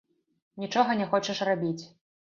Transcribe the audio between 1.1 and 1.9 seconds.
хочаш рабіць.